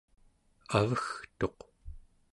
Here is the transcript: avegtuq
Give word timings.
avegtuq 0.77 1.59